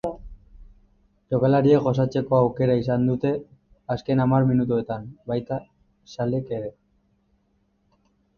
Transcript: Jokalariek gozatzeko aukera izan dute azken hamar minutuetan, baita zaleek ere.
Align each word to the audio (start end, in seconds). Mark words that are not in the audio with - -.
Jokalariek 1.33 1.83
gozatzeko 1.87 2.37
aukera 2.45 2.77
izan 2.83 3.05
dute 3.09 3.33
azken 3.97 4.25
hamar 4.25 4.49
minutuetan, 4.53 5.07
baita 5.33 5.61
zaleek 6.17 6.51
ere. 6.59 6.75